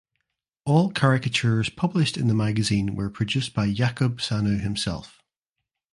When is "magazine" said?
2.33-2.95